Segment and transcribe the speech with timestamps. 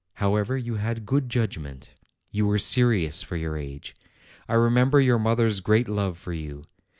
[0.15, 1.93] However, you had good judgment;
[2.31, 3.95] you were serious for your age.
[4.49, 6.63] I remember your mother's great love for you.